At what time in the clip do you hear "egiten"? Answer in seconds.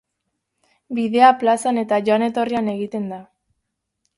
2.77-3.07